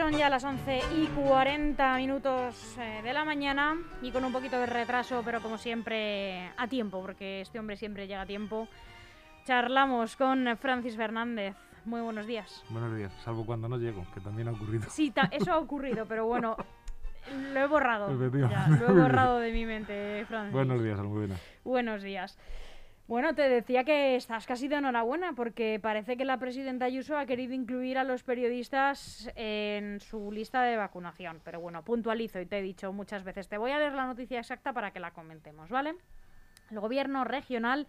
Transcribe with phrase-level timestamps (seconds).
[0.00, 4.58] son ya las 11 y 40 minutos eh, de la mañana y con un poquito
[4.58, 8.66] de retraso, pero como siempre a tiempo, porque este hombre siempre llega a tiempo.
[9.44, 11.54] Charlamos con Francis Fernández.
[11.84, 12.64] Muy buenos días.
[12.70, 14.88] Buenos días, salvo cuando no llego, que también ha ocurrido.
[14.88, 16.56] Sí, eso ha ocurrido, pero bueno,
[17.52, 18.08] lo he borrado.
[18.50, 20.54] Ya, lo he borrado de mi mente, Francis.
[20.54, 21.36] Buenos días, Almudena.
[21.62, 22.38] Buenos días.
[23.10, 27.26] Bueno, te decía que estás casi de enhorabuena porque parece que la presidenta Ayuso ha
[27.26, 31.40] querido incluir a los periodistas en su lista de vacunación.
[31.42, 34.38] Pero bueno, puntualizo y te he dicho muchas veces, te voy a leer la noticia
[34.38, 35.96] exacta para que la comentemos, ¿vale?
[36.70, 37.88] El gobierno regional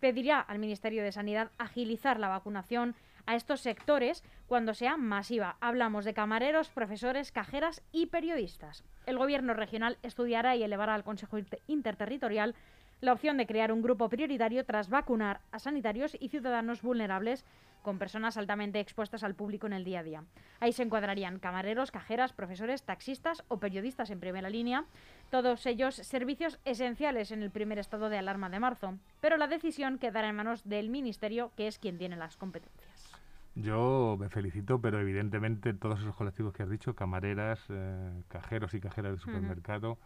[0.00, 5.56] pedirá al Ministerio de Sanidad agilizar la vacunación a estos sectores cuando sea masiva.
[5.60, 8.84] Hablamos de camareros, profesores, cajeras y periodistas.
[9.06, 12.54] El gobierno regional estudiará y elevará al Consejo Interterritorial
[13.00, 17.44] la opción de crear un grupo prioritario tras vacunar a sanitarios y ciudadanos vulnerables
[17.82, 20.24] con personas altamente expuestas al público en el día a día.
[20.60, 24.84] Ahí se encuadrarían camareros, cajeras, profesores, taxistas o periodistas en primera línea,
[25.30, 29.98] todos ellos servicios esenciales en el primer estado de alarma de marzo, pero la decisión
[29.98, 33.12] quedará en manos del Ministerio, que es quien tiene las competencias.
[33.54, 38.80] Yo me felicito, pero evidentemente todos esos colectivos que has dicho, camareras, eh, cajeros y
[38.80, 39.98] cajeras de supermercado,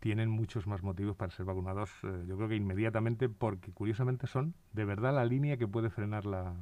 [0.00, 4.54] tienen muchos más motivos para ser vacunados, eh, yo creo que inmediatamente, porque curiosamente son
[4.72, 6.54] de verdad la línea que puede frenar la...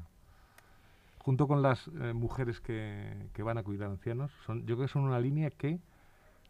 [1.18, 4.92] Junto con las eh, mujeres que, que, van a cuidar ancianos, son, yo creo que
[4.92, 5.80] son una línea que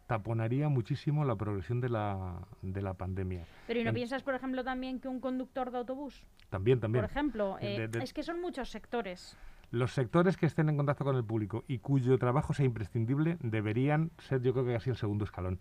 [0.07, 3.45] taponaría muchísimo la progresión de la, de la pandemia.
[3.67, 6.25] Pero ¿y no piensas, por ejemplo, también que un conductor de autobús?
[6.51, 7.05] También, también.
[7.05, 9.37] Por ejemplo, eh, es que son muchos sectores.
[9.71, 14.13] Los sectores que estén en contacto con el público y cuyo trabajo sea imprescindible deberían
[14.19, 15.59] ser, yo creo que casi el segundo escalón.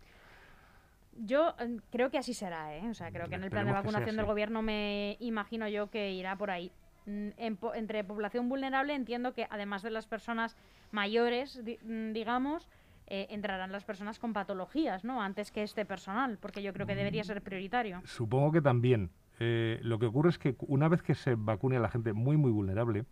[1.15, 2.89] Yo eh, creo que así será, ¿eh?
[2.89, 6.11] O sea, creo que en el plan de vacunación del gobierno me imagino yo que
[6.11, 6.71] irá por ahí.
[7.05, 7.29] Mm,
[7.75, 10.57] entre población vulnerable entiendo que además de las personas
[10.91, 12.69] mayores, mm, digamos,
[13.07, 15.21] eh, entrarán las personas con patologías, ¿no?
[15.21, 18.01] Antes que este personal, porque yo creo que debería ser prioritario.
[18.05, 19.11] Supongo que también.
[19.39, 22.37] Eh, lo que ocurre es que una vez que se vacune a la gente muy,
[22.37, 23.05] muy vulnerable,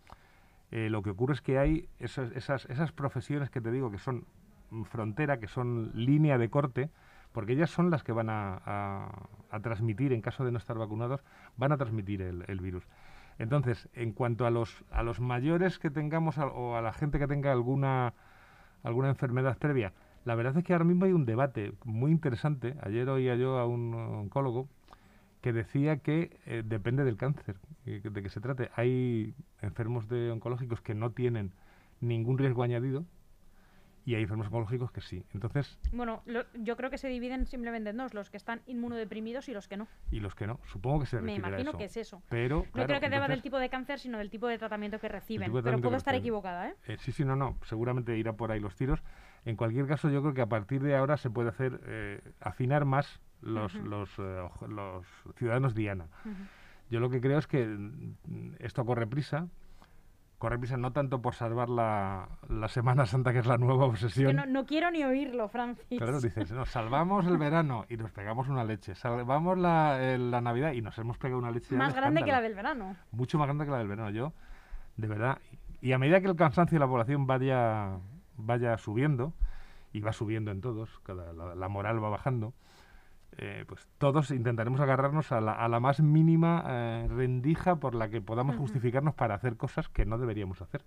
[0.70, 4.26] lo que ocurre es que hay esas, esas, esas profesiones que te digo que son
[4.82, 6.90] frontera, que son línea de corte,
[7.34, 9.10] porque ellas son las que van a,
[9.60, 11.20] transmitir, en caso de no estar vacunados,
[11.56, 12.84] van a transmitir el, virus.
[13.40, 17.26] Entonces, en cuanto a los, a los mayores que tengamos o a la gente que
[17.26, 18.14] tenga alguna,
[18.84, 19.92] alguna enfermedad previa,
[20.24, 22.76] la verdad es que ahora mismo hay un debate muy interesante.
[22.82, 24.68] Ayer oía yo a un oncólogo
[25.40, 28.70] que decía que eh, depende del cáncer de que se trate.
[28.76, 31.52] Hay enfermos de oncológicos que no tienen
[32.00, 33.04] ningún riesgo añadido,
[34.04, 35.24] y hay enfermos oncológicos que sí.
[35.32, 35.78] Entonces.
[35.92, 36.22] Bueno,
[36.54, 39.76] yo creo que se dividen simplemente en dos, los que están inmunodeprimidos y los que
[39.76, 39.88] no.
[40.10, 40.60] Y los que no.
[40.66, 42.22] Supongo que se Me imagino que es eso.
[42.28, 45.08] Pero, no creo que deba del tipo de cáncer, sino del tipo de tratamiento que
[45.08, 45.52] reciben.
[45.52, 46.74] Pero puedo estar equivocada, ¿eh?
[46.86, 46.96] ¿eh?
[47.00, 47.58] Sí, sí, no, no.
[47.64, 49.02] Seguramente irá por ahí los tiros.
[49.44, 52.84] En cualquier caso, yo creo que a partir de ahora se puede hacer eh, afinar
[52.84, 55.06] más los, los, eh, los
[55.36, 56.08] ciudadanos Diana.
[56.90, 59.48] Yo lo que creo es que mm, esto corre prisa,
[60.44, 62.28] corre prisa no tanto por salvar la,
[62.68, 64.36] Semana Santa, que es la nueva obsesión.
[64.52, 65.98] no, quiero ni oírlo, Francis.
[65.98, 70.72] Claro, dices, no, salvamos el verano y nos pegamos una leche, salvamos la, la Navidad
[70.72, 71.74] y nos hemos pegado una leche.
[71.74, 72.94] Más grande que la del verano.
[73.10, 74.34] Mucho más grande que la del verano, yo,
[74.98, 75.38] de verdad.
[75.80, 78.00] Y a medida que el cansancio de la población vaya,
[78.36, 79.32] vaya subiendo,
[79.94, 82.52] y va subiendo en todos, cada, la moral va bajando,
[83.38, 88.08] eh, pues todos intentaremos agarrarnos a la, a la más mínima eh, rendija por la
[88.08, 90.82] que podamos justificarnos para hacer cosas que no deberíamos hacer.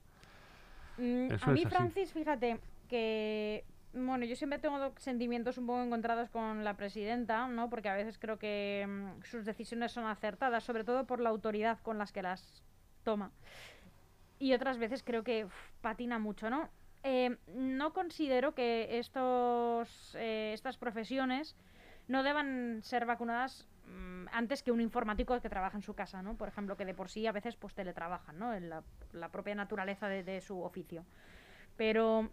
[0.97, 6.63] Mm, a mí, Francis, fíjate que bueno, yo siempre tengo sentimientos un poco encontrados con
[6.63, 7.69] la presidenta, ¿no?
[7.69, 11.79] Porque a veces creo que mm, sus decisiones son acertadas, sobre todo por la autoridad
[11.81, 12.63] con las que las
[13.03, 13.31] toma.
[14.39, 15.47] Y otras veces creo que
[15.81, 16.69] patina mucho, ¿no?
[17.03, 21.55] Eh, no considero que estos, estas profesiones
[22.07, 26.35] no deban ser vacunadas mm, antes que un informático que trabaja en su casa, ¿no?
[26.35, 28.53] Por ejemplo, que de por sí a veces pues teletrabajan, ¿no?
[28.53, 28.83] En la,
[29.31, 31.05] propia naturaleza de, su oficio.
[31.75, 32.29] Pero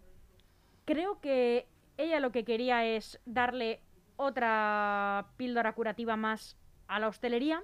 [0.85, 1.67] creo que
[1.97, 3.81] ella lo que quería es darle
[4.17, 6.57] otra píldora curativa más
[6.87, 7.63] a la hostelería,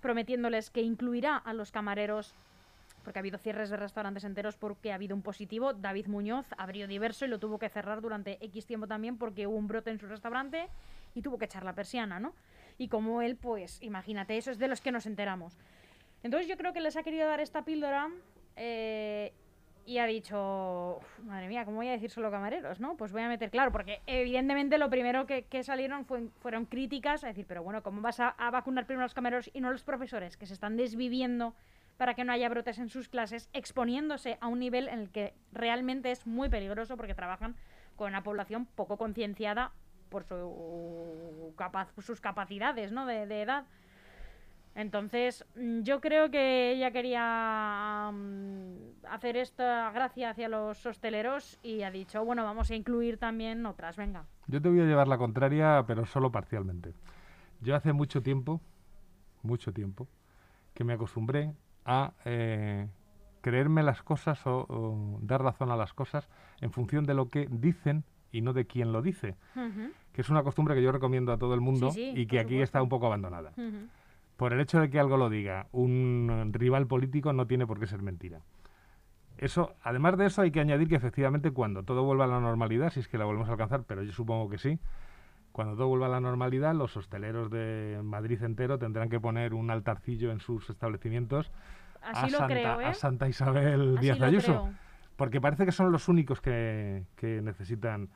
[0.00, 2.34] prometiéndoles que incluirá a los camareros
[3.04, 5.72] porque ha habido cierres de restaurantes enteros porque ha habido un positivo.
[5.72, 9.56] David Muñoz abrió diverso y lo tuvo que cerrar durante X tiempo también porque hubo
[9.56, 10.68] un brote en su restaurante
[11.14, 12.34] y tuvo que echar la persiana, ¿no?
[12.78, 15.58] Y como él, pues, imagínate, eso es de los que nos enteramos.
[16.22, 18.08] Entonces yo creo que les ha querido dar esta píldora
[18.56, 19.32] eh,
[19.86, 22.96] y ha dicho, madre mía, ¿cómo voy a decir solo camareros, no?
[22.96, 27.46] Pues voy a meter claro, porque evidentemente lo primero que, salieron fueron críticas, a decir,
[27.48, 29.82] pero bueno, ¿cómo vas a, a, vacunar primero a los camareros y no a los
[29.82, 31.54] profesores, que se están desviviendo
[31.96, 35.34] para que no haya brotes en sus clases, exponiéndose a un nivel en el que
[35.52, 37.56] realmente es muy peligroso porque trabajan
[37.96, 39.72] con una población poco concienciada
[40.10, 41.54] por su
[42.00, 43.06] sus capacidades ¿no?
[43.06, 43.64] de, edad.
[44.74, 51.82] Entonces, mm, yo creo que ella quería mm, hacer esta gracia hacia los hosteleros y
[51.82, 54.26] ha dicho, bueno, vamos a incluir también otras, venga.
[54.46, 56.94] Yo te voy a llevar la contraria, pero solo parcialmente.
[57.60, 58.60] Yo hace mucho tiempo,
[59.42, 60.08] mucho tiempo,
[60.74, 61.52] que me acostumbré
[61.84, 62.88] a eh,
[63.40, 66.28] creerme las cosas o, dar razón a las cosas
[66.60, 69.36] en función de lo que dicen y no de quién lo dice,
[70.12, 72.82] que es una costumbre que yo recomiendo a todo el mundo y que aquí está
[72.82, 73.52] un poco abandonada.
[74.36, 77.86] Por el hecho de que algo lo diga un rival político no tiene por qué
[77.86, 78.40] ser mentira.
[79.38, 82.90] Eso, además de eso, hay que añadir que efectivamente cuando todo vuelva a la normalidad,
[82.90, 84.78] si es que la volvemos a alcanzar, pero yo supongo que sí,
[85.52, 89.70] cuando todo vuelva a la normalidad, los hosteleros de Madrid entero tendrán que poner un
[89.70, 91.50] altarcillo en sus establecimientos
[92.02, 92.94] a, Santa, ¿eh?
[92.94, 94.70] Santa, Isabel Díaz Ayuso.
[95.16, 98.08] Porque parece que son los únicos que, necesitan.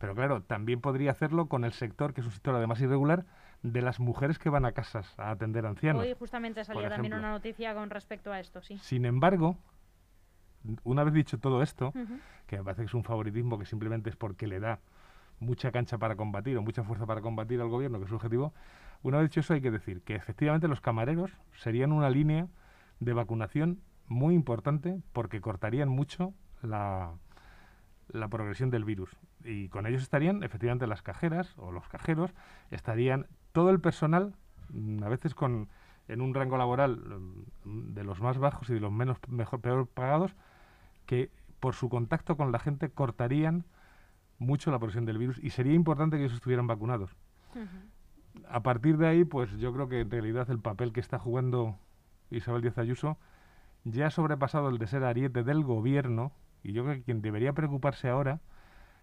[0.00, 3.26] Pero claro, también podría hacerlo con el sector, que es un sector además irregular,
[3.62, 6.02] de las mujeres que van a casas a atender ancianos.
[6.02, 8.78] Hoy justamente salió también una noticia con respecto a esto, sí.
[8.78, 9.58] Sin embargo,
[10.84, 11.92] una vez dicho todo esto,
[12.46, 14.80] que me parece que es un favoritismo que simplemente es porque le da
[15.38, 18.54] mucha cancha para combatir o mucha fuerza para combatir al gobierno, que es su objetivo,
[19.02, 22.48] una vez dicho eso hay que decir que efectivamente los camareros serían una línea
[23.00, 26.32] de vacunación muy importante porque cortarían mucho
[26.62, 27.12] la,
[28.08, 29.10] la progresión del virus.
[29.44, 32.32] Y con ellos estarían efectivamente las cajeras o los cajeros,
[32.70, 34.34] estarían todo el personal,
[34.70, 35.68] mm, a veces con
[36.08, 36.96] en un rango laboral
[37.64, 40.34] mm, de los más bajos y de los menos mejor peor pagados,
[41.06, 43.64] que por su contacto con la gente cortarían
[44.38, 47.14] mucho la progresión del virus y sería importante que ellos estuvieran vacunados.
[48.48, 51.78] A partir de ahí, pues yo creo que en realidad el papel que está jugando
[52.30, 53.18] Isabel Díaz Ayuso
[53.84, 56.32] ya ha sobrepasado el de ser ariete del gobierno
[56.62, 58.40] y yo creo que quien debería preocuparse ahora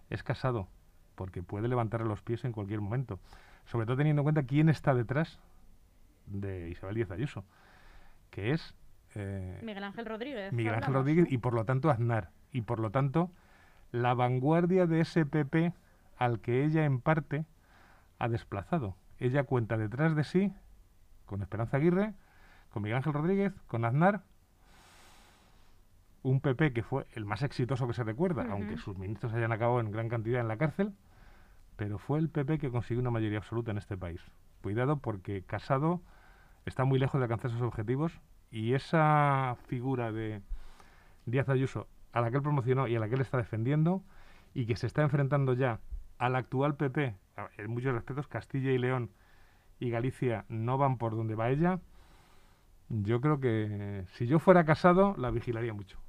[0.09, 0.67] es Casado,
[1.15, 3.19] porque puede levantarle los pies en cualquier momento.
[3.65, 5.39] Sobre todo teniendo en cuenta quién está detrás
[6.25, 7.43] de Isabel Díaz Ayuso,
[8.29, 8.75] que es...
[9.15, 10.53] Eh, Miguel Ángel Rodríguez.
[10.53, 12.29] Miguel Ángel Rodríguez y por lo tanto Aznar.
[12.51, 13.31] Y por lo tanto
[13.91, 15.73] la vanguardia de ese PP
[16.17, 17.45] al que ella en parte
[18.19, 18.95] ha desplazado.
[19.19, 20.53] Ella cuenta detrás de sí
[21.25, 22.13] con Esperanza Aguirre,
[22.69, 24.23] con Miguel Ángel Rodríguez, con Aznar,
[26.23, 29.79] un PP que fue el más exitoso que se recuerda, aunque sus ministros hayan acabado
[29.79, 30.93] en gran cantidad en la cárcel,
[31.75, 34.21] pero fue el PP que consiguió una mayoría absoluta en este país.
[34.61, 36.01] Cuidado porque Casado
[36.65, 38.19] está muy lejos de alcanzar esos objetivos
[38.51, 40.41] y esa figura de
[41.25, 44.03] Díaz Ayuso a la que él promocionó y a la que él está defendiendo
[44.53, 45.79] y que se está enfrentando ya
[46.17, 47.15] al actual PP,
[47.57, 49.11] en muchos respetos, Castilla y León
[49.79, 51.79] y Galicia no van por donde va ella,
[52.89, 55.99] yo creo que si yo fuera casado la vigilaría mucho.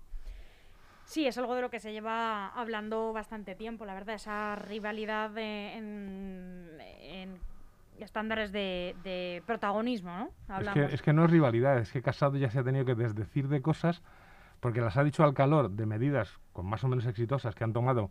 [1.08, 5.30] Sí, es algo de lo que se lleva hablando bastante tiempo, la verdad, esa rivalidad
[5.38, 6.68] en,
[7.98, 10.58] estándares de, protagonismo, ¿no?
[10.60, 12.94] Es que, es que no es rivalidad, es que Casado ya se ha tenido que
[12.94, 14.02] desdecir de cosas
[14.60, 17.72] porque las ha dicho al calor de medidas con más o menos exitosas que han
[17.72, 18.10] tomado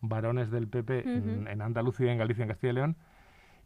[0.00, 2.96] varones del PP en, Andalucía, en Galicia, en Castilla y León,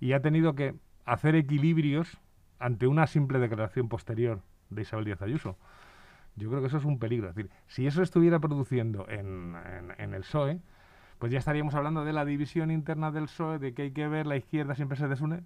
[0.00, 2.18] y ha tenido que hacer equilibrios
[2.58, 5.56] ante una simple declaración posterior de Isabel Díaz Ayuso.
[6.36, 7.28] Yo creo que eso es un peligro.
[7.28, 9.54] Es decir, si eso estuviera produciendo en,
[9.98, 10.60] el PSOE,
[11.18, 14.26] pues ya estaríamos hablando de la división interna del PSOE, de que hay que ver,
[14.26, 15.44] la izquierda siempre se desune.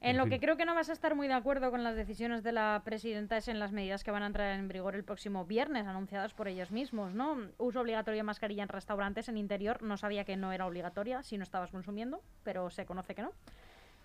[0.00, 2.42] En lo que creo que no vas a estar muy de acuerdo con las decisiones
[2.42, 5.46] de la presidenta es en las medidas que van a entrar en vigor el próximo
[5.46, 7.38] viernes, anunciadas por ellos mismos, ¿no?
[7.56, 11.38] Uso obligatorio de mascarilla en restaurantes en interior, no sabía que no era obligatoria si
[11.38, 13.32] no estabas consumiendo, pero se conoce que no.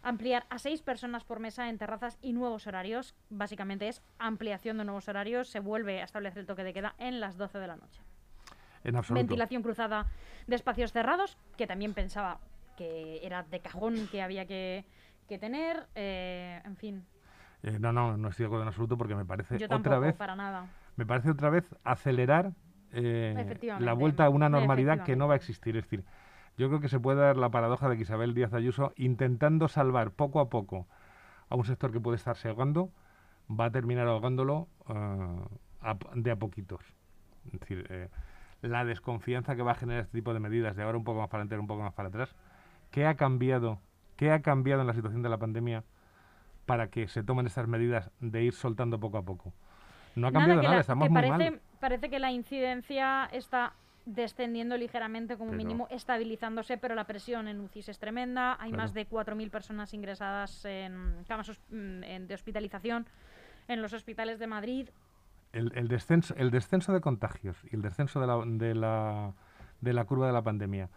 [0.01, 4.85] Ampliar a seis personas por mesa en terrazas y nuevos horarios, básicamente es ampliación de
[4.85, 7.75] nuevos horarios, se vuelve a establecer el toque de queda en las 12 de la
[7.75, 8.01] noche.
[8.83, 9.19] En absoluto.
[9.19, 10.05] Ventilación cruzada
[10.47, 12.39] de espacios cerrados, que también pensaba
[12.77, 14.85] que era de cajón que había que
[15.29, 17.05] que tener, eh, en fin.
[17.61, 20.15] Eh, no, no, no estoy de acuerdo en absoluto porque me parece otra tampoco, vez.
[20.15, 20.65] para nada.
[20.97, 22.51] Me parece otra vez acelerar
[22.91, 25.77] eh, la vuelta a una normalidad que no va a existir.
[25.77, 26.03] Es decir,
[26.59, 30.11] yo creo que se puede dar la paradoja de que Isabel Díaz Ayuso, intentando salvar
[30.11, 30.87] poco a poco
[31.49, 32.91] a un sector que puede estarse ahogando,
[33.49, 34.67] va a terminar ahogándolo
[36.13, 36.85] de a poquitos.
[37.45, 38.09] Es decir,
[38.61, 41.29] la desconfianza que va a generar este tipo de medidas, de ahora un poco más
[41.29, 42.35] para adelante, un poco más para atrás,
[42.91, 43.79] ¿qué ha cambiado
[44.19, 45.85] ¿Qué ha cambiado en la situación de la pandemia
[46.65, 49.53] para que se tomen estas medidas de ir soltando poco a poco?
[50.17, 51.61] No ha cambiado nada, estamos muy mal.
[51.79, 53.71] Parece que la incidencia está
[54.13, 58.57] descendiendo ligeramente como mínimo, estabilizándose, pero la presión en UCI es tremenda.
[58.59, 63.07] Hay más de 4.000 personas ingresadas en camas mm, de hospitalización.
[63.67, 64.89] en los hospitales de Madrid.
[65.51, 69.33] El, descenso, el descenso de contagios y el descenso de la, de, la,
[69.81, 70.89] de la curva de la pandemia,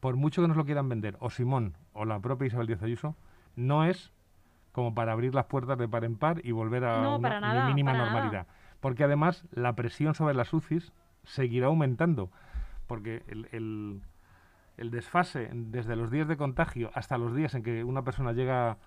[0.00, 3.16] por mucho que nos lo quieran vender, o Simón o la propia Isabel Díaz Ayuso,
[3.54, 4.12] no es
[4.72, 8.46] como para abrir las puertas de par en par y volver a una mínima normalidad.
[8.80, 10.92] Porque además la presión sobre las UCIs
[11.26, 12.30] seguirá aumentando,
[12.86, 14.00] porque el, el,
[14.78, 18.78] el desfase desde los días de contagio hasta los días en que una persona llega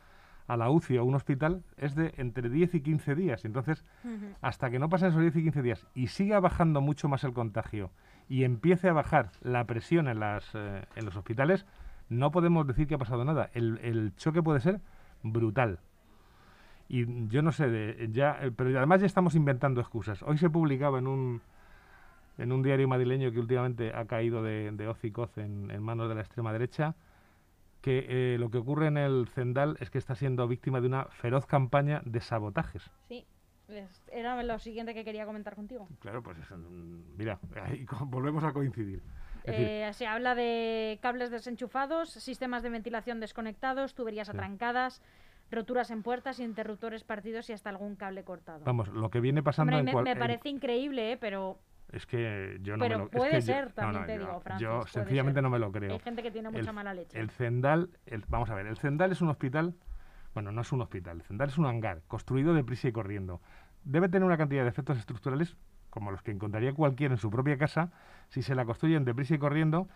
[0.47, 3.45] a la UCI o a un hospital es de entre 10 y 15 días.
[3.45, 3.85] Entonces,
[4.41, 7.33] hasta que no pasen esos 10 y 15 días y siga bajando mucho más el
[7.33, 7.91] contagio
[8.27, 11.67] y empiece a bajar la presión en, las, eh, en los hospitales,
[12.09, 13.51] no podemos decir que ha pasado nada.
[13.53, 14.81] El, el choque puede ser
[15.21, 15.79] brutal.
[16.87, 20.23] Y yo no sé, de, ya, eh, pero además ya estamos inventando excusas.
[20.23, 21.41] Hoy se publicaba en un,
[22.39, 25.83] en un diario madrileño que últimamente ha caído de, de hoz y coz en, en
[25.83, 26.95] manos de la extrema derecha,
[27.81, 31.05] que eh, lo que ocurre en el Zendal es que está siendo víctima de una
[31.05, 32.89] feroz campaña de sabotajes.
[33.07, 33.25] Sí,
[34.11, 35.87] era lo siguiente que quería comentar contigo.
[35.99, 36.37] Claro, pues
[37.17, 39.01] mira, ahí volvemos a coincidir.
[39.45, 45.01] Eh, se habla de cables desenchufados, sistemas de ventilación desconectados, tuberías atrancadas,
[45.49, 48.65] roturas en puertas, interruptores partidos y hasta algún cable cortado.
[48.65, 51.17] Vamos, lo que viene pasando en me, me parece increíble, ¿eh?
[51.17, 51.57] pero
[51.91, 55.49] es que yo no me lo puede ser, también te digo, Francis, Yo sencillamente no
[55.49, 55.93] me lo creo.
[55.93, 57.19] Hay gente que tiene mucha mala leche.
[57.19, 57.89] El Zendal,
[58.27, 59.75] vamos a ver, el Zendal es un hospital,
[60.33, 63.41] bueno, no es un hospital, el Zendal es un hangar construido deprisa y corriendo.
[63.83, 65.57] Debe tener una cantidad de efectos estructurales
[65.89, 67.91] como los que encontraría cualquiera en su propia casa
[68.29, 69.87] si se la construyen deprisa y corriendo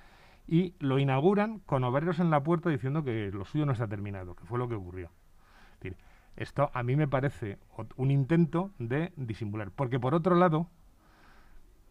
[0.48, 4.36] y lo inauguran con obreros en la puerta diciendo que lo suyo no está terminado,
[4.36, 5.12] que fue lo que ocurrió.
[6.36, 7.60] esto a mí me parece
[7.96, 10.70] un intento de disimular, porque por otro lado,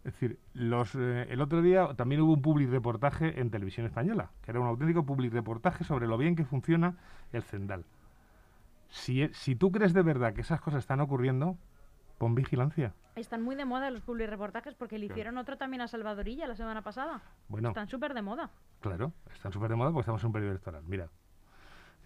[0.04, 4.30] es decir, los, eh, el otro día también hubo un public reportaje en televisión española,
[4.42, 6.97] que era un auténtico public reportaje sobre lo bien que funciona
[7.32, 7.85] el Zendal.
[8.88, 11.56] Si, e, si tú crees de verdad que esas cosas están ocurriendo,
[12.18, 12.94] pon vigilancia.
[13.14, 16.56] Están muy de moda los public reportajes porque le hicieron otro también a Salvadorilla la
[16.56, 17.23] semana pasada.
[17.49, 18.50] Bueno, están súper de moda.
[18.80, 20.82] Claro, están súper de moda porque estamos en un periodo electoral.
[20.87, 21.09] Mira,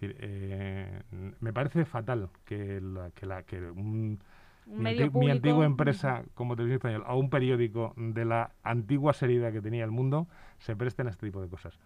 [0.01, 1.01] eh,
[1.39, 4.19] me parece fatal que, la, que, la, que un
[4.67, 9.83] mi, antigua empresa como Televisión Española a un periódico de la antigua seriedad que tenía
[9.83, 10.27] el mundo
[10.59, 11.79] se presten a este tipo de cosas.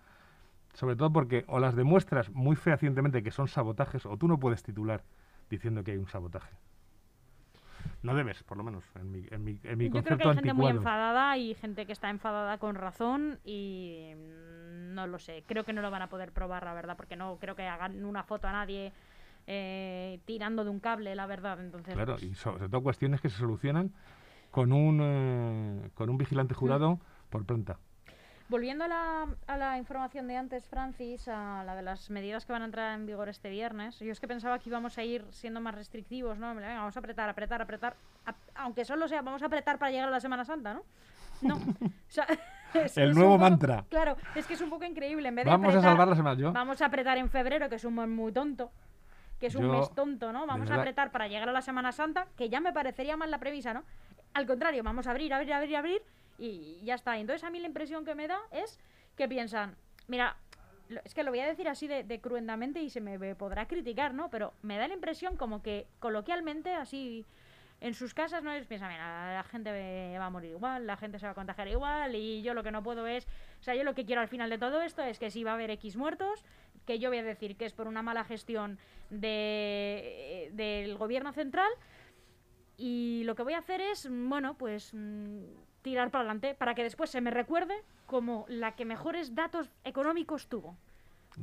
[0.73, 4.63] Sobre todo porque o las demuestras muy fehacientemente que son sabotajes o tú no puedes
[4.63, 5.03] titular
[5.49, 6.55] diciendo que hay un sabotaje.
[8.03, 10.35] No debes, por lo menos, en mi, en mi, en mi Yo creo que hay
[10.35, 15.43] gente muy enfadada y gente que está enfadada con razón y no lo sé.
[15.47, 18.03] Creo que no lo van a poder probar, la verdad, porque no creo que hagan
[18.03, 18.91] una foto a nadie
[19.53, 21.59] eh, tirando de un cable, la verdad.
[21.59, 23.91] Entonces, claro, pues y sobre todo cuestiones que se solucionan
[24.49, 27.77] con un, eh, con un vigilante jurado por planta.
[28.47, 32.53] Volviendo a la, a la, información de antes, Francis, a la de las medidas que
[32.53, 35.25] van a entrar en vigor este viernes, yo es que pensaba que íbamos a ir
[35.31, 36.55] siendo más restrictivos, ¿no?
[36.55, 37.95] vamos a apretar, apretar, apretar,
[38.55, 40.83] aunque solo sea, vamos a apretar para llegar a la Semana Santa, ¿no?
[41.41, 41.59] No.
[42.95, 43.83] el nuevo mantra.
[43.89, 45.27] Claro, es que es un poco increíble.
[45.27, 46.51] En vez de vamos a salvar la semana.
[46.51, 48.71] Vamos a apretar en febrero, que es un muy tonto
[49.41, 50.45] que es un mes tonto, ¿no?
[50.45, 53.39] Vamos a apretar para llegar a la Semana Santa, que ya me parecería mal la
[53.39, 53.83] previsa, ¿no?
[54.35, 56.01] Al contrario, vamos a abrir, abrir, abrir, abrir
[56.37, 57.17] y ya está.
[57.17, 58.79] Entonces a mí la impresión que me da es
[59.17, 59.75] que piensan,
[60.07, 60.37] mira,
[61.03, 64.13] es que lo voy a decir así de, de cruentamente y se me podrá criticar,
[64.13, 64.29] ¿no?
[64.29, 67.25] Pero me da la impresión como que coloquialmente, así
[67.81, 71.17] en sus casas no es piensa, mira, la gente va a morir igual, la gente
[71.17, 73.25] se va a contagiar igual y yo lo que no puedo es,
[73.59, 75.51] o sea, yo lo que quiero al final de todo esto es que si va
[75.51, 76.45] a haber X muertos,
[76.85, 81.71] que yo voy a decir que es por una mala gestión de, del gobierno central
[82.77, 85.43] y lo que voy a hacer es, bueno, pues mm,
[85.81, 90.47] tirar para adelante para que después se me recuerde como la que mejores datos económicos
[90.47, 90.75] tuvo.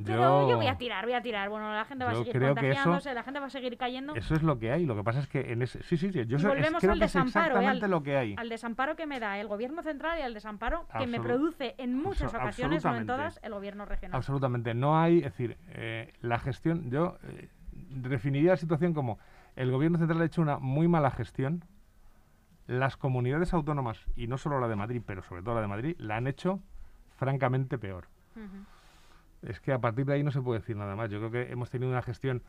[0.05, 1.49] Pero yo, voy a tirar, voy a tirar.
[1.49, 4.15] Bueno, la gente va a seguir contagiándose, la gente va a seguir cayendo.
[4.15, 4.85] Eso es lo que hay.
[4.85, 5.81] Lo que pasa es que en ese.
[5.83, 6.25] Sí, sí, sí.
[6.25, 6.59] Yo creo que
[7.05, 8.35] es exactamente al, lo que hay.
[8.37, 11.95] Al desamparo que me da el gobierno central y al desamparo que me produce en
[11.95, 14.15] muchas ocasiones, no en todas, el gobierno regional.
[14.15, 14.73] Absolutamente.
[14.73, 15.19] No hay.
[15.19, 16.89] Es decir, eh, la gestión.
[16.91, 19.19] Yo eh, definiría la situación como
[19.55, 21.65] el gobierno central ha hecho una muy mala gestión.
[22.67, 25.95] Las comunidades autónomas, y no solo la de Madrid, pero sobre todo la de Madrid,
[25.97, 26.59] la han hecho
[27.17, 28.07] francamente peor
[29.41, 31.09] es que a partir de ahí no se puede decir nada más.
[31.09, 32.43] Yo creo que hemos tenido una gestión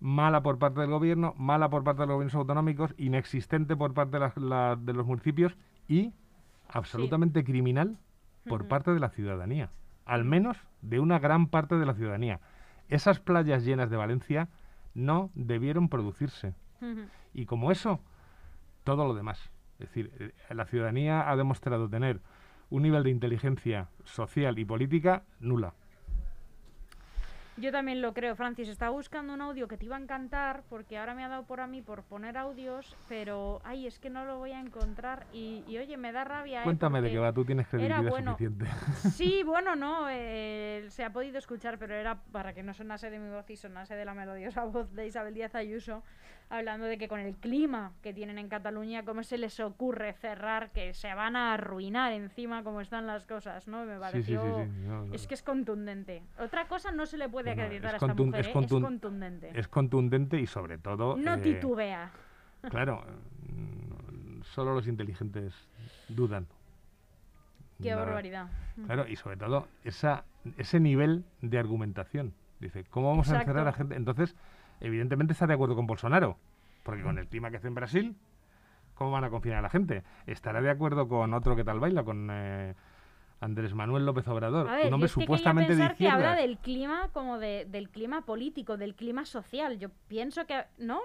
[0.00, 4.18] mala por parte del gobierno, mala por parte de los gobiernos autonómicos, inexistente por parte
[4.18, 5.56] de, los municipios
[5.86, 6.12] y
[6.68, 7.98] absolutamente criminal
[8.46, 9.70] por parte de la ciudadanía,
[10.06, 12.40] al menos de una gran parte de la ciudadanía.
[12.88, 14.48] Esas playas llenas de Valencia
[14.94, 16.54] no debieron producirse.
[17.34, 18.00] Y como eso,
[18.84, 19.50] todo lo demás.
[19.78, 22.20] Es decir, eh, la ciudadanía ha demostrado tener
[22.70, 25.74] un nivel de inteligencia social y política nula.
[27.60, 28.70] Yo también lo creo, Francis.
[28.70, 31.60] Estaba buscando un audio que te iba a encantar porque ahora me ha dado por
[31.60, 35.62] a mí por poner audios, pero ay, es que no lo voy a encontrar y,
[35.76, 36.60] oye, me da rabia.
[36.60, 36.64] ¿eh?
[36.64, 38.64] Cuéntame de qué va, tú tienes credibilidad bueno, suficiente.
[39.12, 43.18] Sí, bueno, no, eh, se ha podido escuchar, pero era para que no sonase de
[43.18, 46.02] mi voz y sonase de la melodiosa voz de Isabel Díaz Ayuso
[46.50, 50.70] hablando de que con el clima que tienen en Cataluña, ¿cómo se les ocurre cerrar?
[50.72, 53.84] Que se van a arruinar encima como están las cosas, ¿no?
[53.84, 54.66] Me pareció...
[55.12, 56.22] es que es contundente.
[56.38, 58.50] Otra cosa no se le puede acreditar a esta mujer, es, ¿eh?
[58.50, 59.50] es, contundente.
[59.54, 61.16] Es contundente y sobre todo...
[61.16, 62.10] No eh, titubea.
[62.68, 63.04] Claro,
[64.42, 65.54] solo los inteligentes
[66.08, 66.46] dudan.
[67.80, 68.48] Qué barbaridad.
[68.86, 70.24] Claro, y sobre todo esa,
[70.58, 72.34] ese nivel de argumentación.
[72.58, 73.94] Dice, ¿cómo vamos a encerrar a la gente?
[73.94, 74.36] Entonces,
[74.80, 76.36] evidentemente está de acuerdo con Bolsonaro,
[76.82, 78.16] porque con el clima que hace en Brasil,
[78.94, 80.02] ¿cómo van a confinar a la gente?
[80.26, 82.74] Estará de acuerdo con otro que tal baila, con eh,
[83.40, 87.90] Andrés Manuel López Obrador, un hombre supuestamente de que habla del clima como de, del
[87.90, 89.78] clima político, del clima social.
[89.78, 91.00] Yo pienso que, ¿no?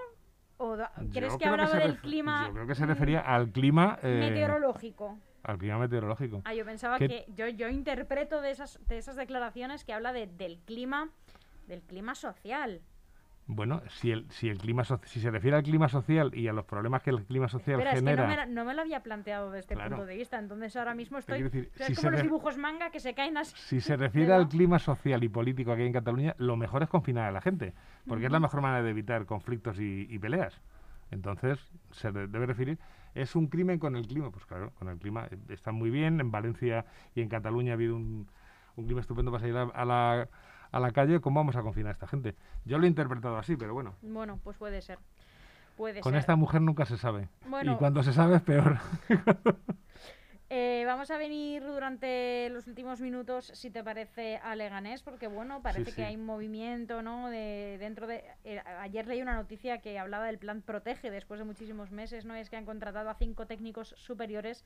[0.58, 0.76] ¿O
[1.12, 2.46] ¿Crees que hablaba del clima?
[2.48, 5.18] Yo creo que se refería al clima eh, meteorológico.
[5.42, 6.42] Al clima meteorológico.
[6.44, 10.26] Ah, yo pensaba que yo, yo interpreto de esas, de esas declaraciones que habla de,
[10.26, 11.10] del clima
[11.66, 12.80] del clima social.
[13.48, 16.64] Bueno, si el, si el clima si se refiere al clima social y a los
[16.64, 18.24] problemas que el clima social genera.
[18.24, 21.18] Es que no, me, lo había planteado desde este punto de vista, entonces ahora mismo
[21.18, 21.44] estoy.
[21.44, 23.54] Decir, si como los dibujos manga que se caen así.
[23.66, 27.26] Si se refiere al clima social y político aquí en Cataluña, lo mejor es confinar
[27.26, 27.72] a la gente,
[28.08, 30.60] porque es la mejor manera de evitar conflictos y, peleas.
[31.12, 31.60] Entonces,
[31.92, 32.78] se debe referir.
[33.14, 34.30] ¿Es un crimen con el clima?
[34.30, 36.20] Pues claro, con el clima eh, está muy bien.
[36.20, 36.84] En Valencia
[37.14, 38.28] y en Cataluña ha habido un,
[38.74, 40.28] un clima estupendo para salir a la
[40.76, 42.34] a la calle, ¿cómo vamos a confinar a esta gente?
[42.64, 43.94] Yo lo he interpretado así, pero bueno.
[44.02, 44.98] Bueno, pues puede ser.
[45.76, 47.28] Puede Con esta mujer nunca se sabe.
[47.62, 48.78] y cuando se sabe es peor.
[50.48, 55.60] Eh, vamos a venir durante los últimos minutos, si te parece, a Leganés, porque bueno,
[55.60, 57.30] parece que hay movimiento, ¿no?
[57.30, 58.22] De, dentro de.
[58.44, 62.36] Eh, ayer leí una noticia que hablaba del plan Protege después de muchísimos meses, ¿no?
[62.36, 64.64] Es que han contratado a cinco técnicos superiores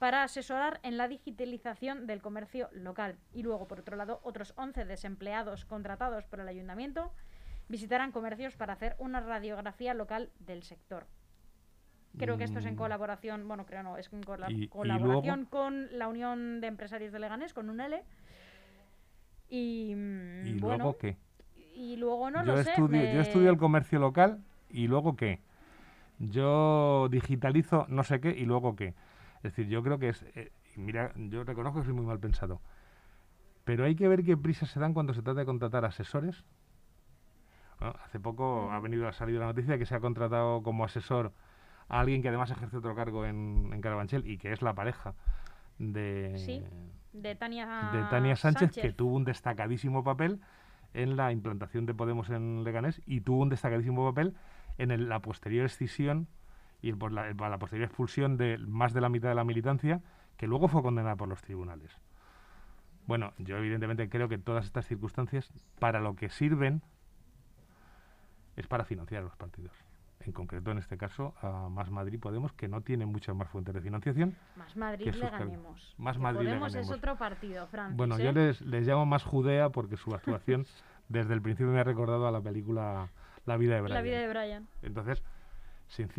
[0.00, 3.18] para asesorar en la digitalización del comercio local.
[3.34, 7.12] Y luego, por otro lado, otros 11 desempleados contratados por el ayuntamiento
[7.68, 11.06] visitarán comercios para hacer una radiografía local del sector.
[12.18, 12.78] Creo que esto es en mm.
[12.78, 14.22] colaboración, bueno, creo no, es en
[14.68, 18.02] colaboración con la Unión de Empresarios de Leganés, con un L.
[19.50, 21.18] Y, mm, luego qué?
[21.74, 22.72] Y luego no lo sé.
[22.74, 25.40] Yo estudio el comercio local y luego qué.
[26.18, 28.94] Yo digitalizo no sé qué y luego qué.
[29.42, 30.22] Es decir, yo creo que es...
[30.34, 32.60] Eh, mira, yo reconozco que soy muy mal pensado.
[33.64, 36.44] Pero hay que ver qué prisas se dan cuando se trata de contratar asesores.
[37.78, 41.32] hace poco ha venido a salir la noticia que se ha contratado como asesor
[41.88, 45.14] a alguien que además ejerce otro cargo en, en Carabanchel y que es la pareja
[45.78, 46.62] de,
[47.12, 50.40] de, Tania, de Tania Sánchez, que tuvo un destacadísimo papel
[50.92, 54.34] en la implantación de Podemos en Leganés y tuvo un destacadísimo papel
[54.78, 56.28] en la posterior escisión
[56.82, 60.00] y por la, la posterior expulsión de más de la mitad de la militancia,
[60.36, 61.90] que luego fue condenada por los tribunales.
[63.06, 66.82] Bueno, yo evidentemente creo que todas estas circunstancias, para lo que sirven,
[68.56, 69.72] es para financiar a los partidos.
[70.20, 73.74] En concreto, en este caso, a Más Madrid Podemos, que no tiene muchas más fuentes
[73.74, 74.36] de financiación.
[74.54, 75.94] Más Madrid le ganemos.
[75.96, 77.96] Más Madrid Podemos es otro partido, Francis.
[77.96, 78.32] Bueno, yo ¿eh?
[78.34, 80.66] les, les llamo más Judea porque su actuación
[81.08, 83.08] desde el principio me ha recordado a la película
[83.46, 83.94] La vida de Brian.
[83.94, 84.68] La vida de Brian.
[84.82, 85.22] Entonces,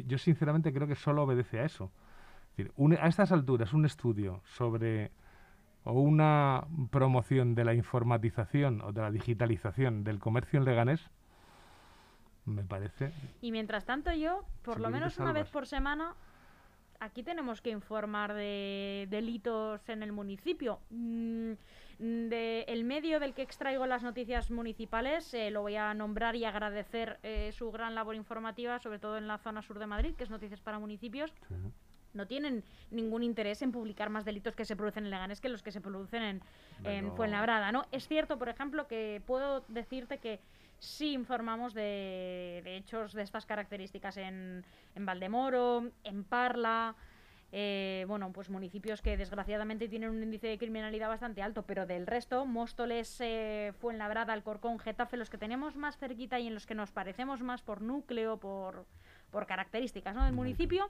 [0.08, 1.92] yo sinceramente creo que solo obedece a eso.
[3.00, 5.12] a estas alturas, un estudio sobre
[5.84, 11.10] o una promoción de la informatización o de la digitalización del comercio en Leganés,
[12.46, 13.12] me parece.
[13.42, 16.16] Y mientras tanto yo, por lo menos una vez por semana,
[17.02, 20.80] aquí tenemos que informar de delitos en el municipio.
[20.92, 21.54] Mm,
[22.00, 26.46] de el medio del que extraigo las noticias municipales, eh, lo voy a nombrar y
[26.46, 30.24] agradecer eh, su gran labor informativa, sobre todo en la zona sur de Madrid, que
[30.24, 31.34] es Noticias para Municipios.
[32.14, 35.64] No tienen ningún interés en publicar más delitos que se producen en Leganés que los
[35.64, 36.42] que se producen en,
[36.84, 37.72] en Fuenlabrada.
[37.72, 37.86] ¿no?
[37.92, 40.40] Es cierto, por ejemplo, que puedo decirte que
[40.82, 44.66] sí informamos de, de hechos de estas características en,
[44.96, 46.96] en Valdemoro, en Parla,
[47.54, 52.08] eh, bueno, pues municipios que desgraciadamente tienen un índice de criminalidad bastante alto, pero del
[52.08, 56.76] resto, Móstoles, eh, Fuenlabrada, Alcorcón, Getafe, los que tenemos más cerquita y en los que
[56.76, 58.86] nos parecemos más por núcleo, por,
[59.30, 60.24] por características ¿no?
[60.24, 60.90] del municipio,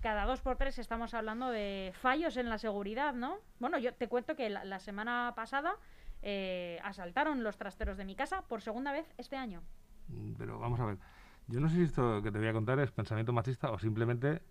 [0.00, 3.38] cada dos por tres estamos hablando de fallos en la seguridad, ¿no?
[3.58, 5.74] Bueno, yo te cuento que la, semana pasada
[6.22, 9.62] eh, asaltaron los trasteros de mi casa por segunda vez este año.
[10.08, 10.98] Mm, pero vamos a ver,
[11.46, 14.42] yo no sé si esto que te voy a contar es pensamiento machista o simplemente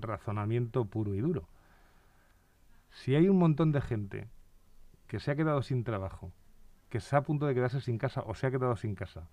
[0.00, 1.48] razonamiento puro y duro.
[2.90, 4.28] Si hay un montón de gente
[5.06, 6.32] que se ha quedado sin trabajo,
[6.88, 9.28] que está a punto de quedarse sin casa o se ha quedado sin casa,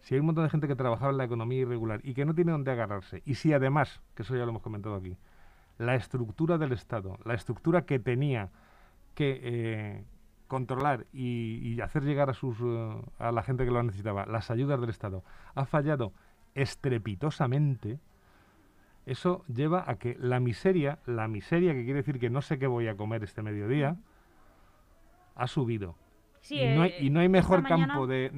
[0.00, 2.34] si hay un montón de gente que trabajaba en la economía irregular y que no
[2.34, 5.16] tiene dónde agarrarse, y si además, que eso ya lo hemos comentado aquí,
[5.78, 8.50] la estructura del Estado, la estructura que tenía
[9.14, 10.04] que eh,
[10.52, 14.78] controlar y, hacer llegar a, sus, eh, a la gente que lo necesitaba las ayudas
[14.78, 16.12] del Estado, ha fallado
[16.54, 17.98] estrepitosamente,
[19.06, 22.66] eso lleva a que la miseria, la miseria que quiere decir que no sé qué
[22.66, 23.96] voy a comer este mediodía,
[25.36, 25.96] ha subido.
[26.50, 28.28] y, no hay, y, no hay, mejor campo de,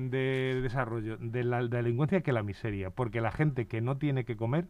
[0.63, 4.69] desarrollo de la, delincuencia que la miseria, porque la gente que no tiene que comer,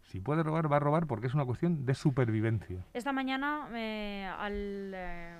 [0.00, 2.86] si puede robar, va a robar porque es una cuestión de supervivencia.
[2.94, 5.36] Esta mañana, eh, al, eh,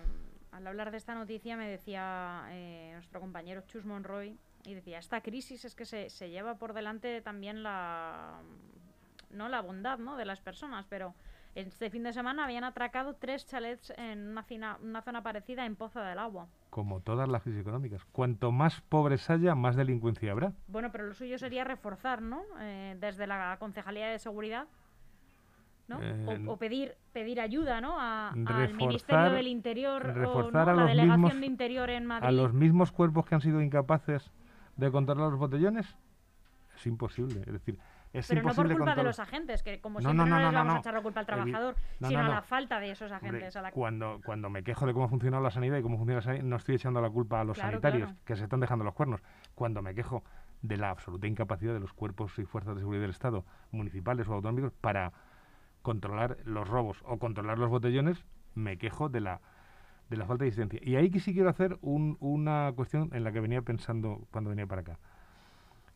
[0.57, 5.21] al, hablar de esta noticia, me decía eh, nuestro compañero Chus Monroy, y decía, esta
[5.21, 8.41] crisis es que se, se lleva por delante también la
[9.31, 10.17] no la bondad ¿no?
[10.17, 11.15] de las personas, pero
[11.55, 16.03] este fin de semana habían atracado tres chalets en una, una zona parecida en Poza
[16.03, 16.49] del Agua.
[16.71, 18.05] Como todas las crisis económicas.
[18.07, 20.53] Cuanto más pobres haya, más delincuencia habrá.
[20.67, 22.43] Bueno, pero lo suyo sería reforzar, ¿no?
[22.61, 24.67] Eh, desde la Concejalía de Seguridad,
[25.89, 25.99] ¿no?
[26.03, 28.01] Eh, o, pedir pedir ayuda, ¿no?
[28.01, 32.29] al Ministerio del Interior o a la Delegación de Interior en Madrid.
[32.29, 34.33] A los mismos cuerpos que han sido incapaces
[34.77, 35.87] de controlar los botellones.
[36.77, 37.41] Es imposible.
[37.41, 37.79] Es decir,
[38.29, 40.95] pero no por culpa de los agentes, que como siempre no, les vamos a echar
[40.95, 43.59] la culpa al trabajador, sino a la falta de esos agentes.
[43.73, 46.45] cuando, cuando me quejo de cómo ha funcionado la sanidad y cómo funciona la sanidad,
[46.45, 49.21] no estoy echando la culpa a los sanitarios, que se están dejando los cuernos.
[49.55, 50.23] Cuando me quejo
[50.63, 54.35] de la absoluta incapacidad de los cuerpos y fuerzas de seguridad del Estado, municipales o
[54.35, 55.13] autonómicos, para
[55.85, 59.41] controlar los robos o controlar los botellones, me quejo de la
[60.09, 60.81] de la falta de existencia.
[60.83, 64.67] Y ahí que sí quiero hacer una cuestión en la que venía pensando cuando venía
[64.67, 64.99] para acá.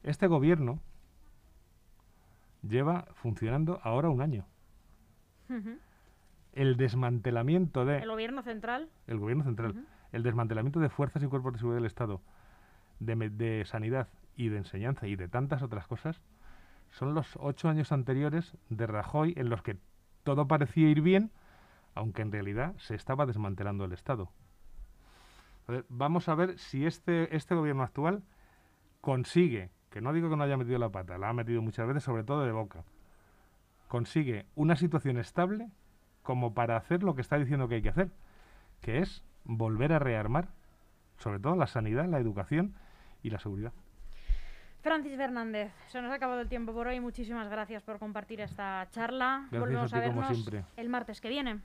[0.02, 0.80] Este gobierno,
[2.62, 4.46] lleva funcionando ahora un año.
[6.52, 7.98] El desmantelamiento de...
[7.98, 8.90] ¿El gobierno central?
[9.06, 9.86] El gobierno central.
[10.12, 12.20] El desmantelamiento de fuerzas y cuerpos de seguridad del Estado,
[12.98, 16.20] de, de sanidad y de enseñanza y de tantas otras cosas,
[16.90, 19.76] son los ocho años anteriores de Rajoy en los que
[20.24, 21.30] todo parecía ir bien,
[21.94, 24.30] aunque en realidad se estaba desmantelando el Estado.
[25.88, 28.22] vamos a ver si este, este gobierno actual
[29.00, 32.02] consigue que no digo que no haya metido la pata, la ha metido muchas veces,
[32.02, 32.84] sobre todo de boca,
[33.88, 35.70] consigue una situación estable
[36.22, 38.10] como para hacer lo que está diciendo que hay que hacer,
[38.80, 40.48] que es volver a rearmar,
[41.16, 42.74] sobre todo la sanidad, la educación
[43.22, 43.72] y la seguridad.
[44.82, 47.00] Francis Fernández, se nos ha acabado el tiempo por hoy.
[47.00, 49.48] Muchísimas gracias por compartir esta charla.
[49.50, 51.60] Volvemos a, vernos el martes que viene.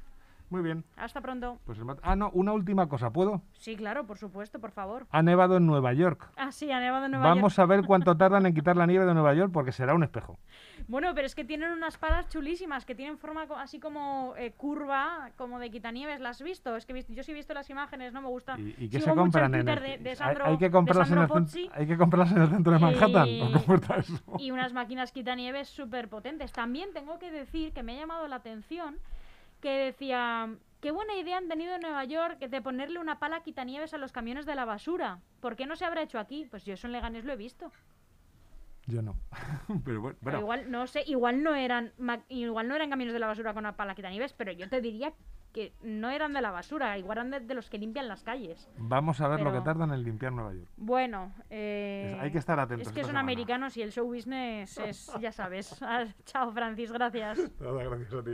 [0.53, 0.83] Muy bien.
[0.97, 1.57] Hasta pronto.
[1.65, 3.41] Pues ah, no, una última cosa, ¿puedo?
[3.53, 5.07] Sí, claro, por supuesto, por favor.
[5.09, 6.29] Ha nevado en Nueva York.
[6.37, 7.37] Ah, sí, ha nevado en Nueva York.
[7.37, 10.03] Vamos a ver cuánto tardan en quitar la nieve de Nueva York porque será un
[10.03, 10.37] espejo.
[10.87, 15.31] Bueno, pero es que tienen unas palas chulísimas que tienen forma así como eh, curva,
[15.37, 16.19] como de quitanieves.
[16.19, 16.75] ¿Las has visto?
[16.75, 18.55] Es que yo sí he visto las imágenes, no me gusta.
[18.59, 19.79] ¿Y, qué se compran en el...
[20.43, 23.27] hay, que comprarlas en el hay que comprarlas en el centro de Manhattan.
[23.97, 24.21] eso?
[24.37, 26.51] y unas máquinas quitanieves súper potentes.
[26.51, 28.99] También tengo que decir que me ha llamado la atención
[29.63, 30.49] que decía
[30.83, 34.11] Qué buena idea han tenido en Nueva York de ponerle una pala quitanieves a los
[34.11, 35.21] camiones de la basura.
[35.39, 36.45] ¿Por qué no se habrá hecho aquí?
[36.51, 37.71] Pues yo eso en Leganés lo he visto.
[38.85, 39.15] Yo no.
[39.85, 41.93] pero bueno, igual no sé, igual no eran
[42.27, 45.13] igual no eran camiones de la basura con una pala quitanieves, pero yo te diría
[45.53, 48.69] que no eran de la basura, igual eran de, los que limpian las calles.
[48.77, 50.69] Vamos a ver lo que tardan en limpiar Nueva York.
[50.75, 52.87] Bueno, eh, hay que estar atentos.
[52.87, 55.81] Es que son americanos y el show business es, ya sabes.
[55.81, 57.39] Ah, chao, Francis, gracias.
[57.61, 58.31] Nada, gracias a ti.